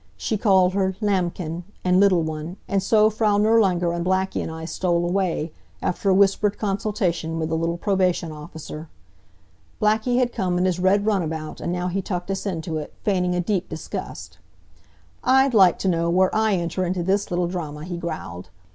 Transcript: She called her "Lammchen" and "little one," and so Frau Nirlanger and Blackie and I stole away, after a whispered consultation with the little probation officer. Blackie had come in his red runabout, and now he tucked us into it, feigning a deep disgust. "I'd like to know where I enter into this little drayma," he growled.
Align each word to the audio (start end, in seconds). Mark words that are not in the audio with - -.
She 0.17 0.35
called 0.35 0.73
her 0.73 0.95
"Lammchen" 0.99 1.63
and 1.85 1.99
"little 1.99 2.23
one," 2.23 2.57
and 2.67 2.81
so 2.81 3.11
Frau 3.11 3.37
Nirlanger 3.37 3.93
and 3.95 4.03
Blackie 4.03 4.41
and 4.41 4.49
I 4.49 4.65
stole 4.65 5.07
away, 5.07 5.51
after 5.79 6.09
a 6.09 6.13
whispered 6.15 6.57
consultation 6.57 7.37
with 7.37 7.49
the 7.49 7.55
little 7.55 7.77
probation 7.77 8.31
officer. 8.31 8.89
Blackie 9.79 10.17
had 10.17 10.33
come 10.33 10.57
in 10.57 10.65
his 10.65 10.79
red 10.79 11.05
runabout, 11.05 11.61
and 11.61 11.71
now 11.71 11.87
he 11.87 12.01
tucked 12.01 12.31
us 12.31 12.47
into 12.47 12.77
it, 12.79 12.95
feigning 13.03 13.35
a 13.35 13.39
deep 13.41 13.69
disgust. 13.69 14.39
"I'd 15.23 15.53
like 15.53 15.77
to 15.77 15.87
know 15.87 16.09
where 16.09 16.33
I 16.35 16.53
enter 16.55 16.83
into 16.83 17.03
this 17.03 17.29
little 17.29 17.47
drayma," 17.47 17.85
he 17.85 17.97
growled. 17.99 18.49